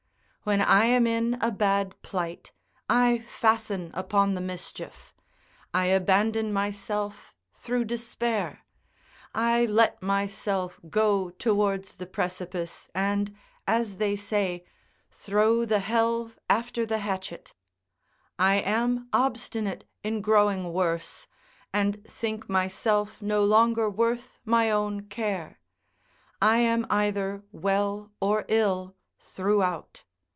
When 0.43 0.59
I 0.59 0.85
am 0.85 1.05
in 1.05 1.37
a 1.39 1.51
bad 1.51 1.93
plight, 2.01 2.51
I 2.89 3.19
fasten 3.27 3.91
upon 3.93 4.33
the 4.33 4.41
mischief; 4.41 5.13
I 5.71 5.85
abandon 5.85 6.51
myself 6.51 7.35
through 7.53 7.85
despair; 7.85 8.65
I 9.35 9.65
let 9.67 10.01
myself 10.01 10.79
go 10.89 11.29
towards 11.29 11.95
the 11.97 12.07
precipice, 12.07 12.89
and, 12.95 13.35
as 13.67 13.97
they 13.97 14.15
say, 14.15 14.63
"throw 15.11 15.63
the 15.63 15.77
helve 15.79 16.39
after 16.49 16.87
the 16.87 16.97
hatchet"; 16.97 17.53
I 18.39 18.55
am 18.55 19.09
obstinate 19.13 19.85
in 20.03 20.21
growing 20.21 20.73
worse, 20.73 21.27
and 21.71 22.03
think 22.05 22.49
myself 22.49 23.21
no 23.21 23.43
longer 23.45 23.87
worth 23.91 24.39
my 24.43 24.71
own 24.71 25.01
care; 25.05 25.59
I 26.41 26.57
am 26.57 26.87
either 26.89 27.43
well 27.51 28.09
or 28.19 28.45
ill 28.47 28.95
throughout. 29.19 30.03